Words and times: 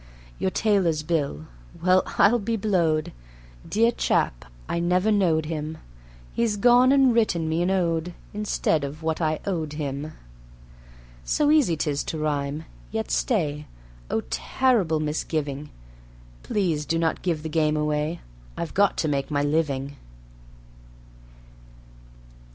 Your 0.39 0.49
tailor's 0.49 1.03
bill... 1.03 1.45
well, 1.79 2.01
I'll 2.17 2.39
be 2.39 2.55
blowed! 2.57 3.11
Dear 3.69 3.91
chap! 3.91 4.45
I 4.67 4.79
never 4.79 5.11
knowed 5.11 5.45
him... 5.45 5.77
He's 6.33 6.57
gone 6.57 6.91
and 6.91 7.13
written 7.13 7.47
me 7.47 7.61
an 7.61 7.69
ode, 7.69 8.15
Instead 8.33 8.83
of 8.83 9.03
what 9.03 9.21
I 9.21 9.39
owed 9.45 9.73
him. 9.73 10.13
So 11.23 11.51
easy 11.51 11.77
'tis 11.77 12.03
to 12.05 12.17
rhyme... 12.17 12.65
yet 12.91 13.11
stay! 13.11 13.67
Oh, 14.09 14.21
terrible 14.31 14.99
misgiving! 14.99 15.69
Please 16.41 16.83
do 16.87 16.97
not 16.97 17.21
give 17.21 17.43
the 17.43 17.47
game 17.47 17.77
away... 17.77 18.21
I've 18.57 18.73
got 18.73 18.97
to 18.97 19.07
make 19.07 19.29
my 19.29 19.43
living. 19.43 19.97